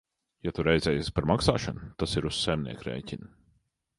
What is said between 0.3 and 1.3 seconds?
Ja tu raizējies par